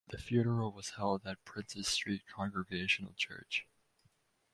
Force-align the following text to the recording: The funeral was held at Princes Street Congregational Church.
The 0.09 0.17
funeral 0.17 0.71
was 0.71 0.95
held 0.97 1.27
at 1.27 1.45
Princes 1.45 1.87
Street 1.87 2.23
Congregational 2.25 3.13
Church. 3.13 3.67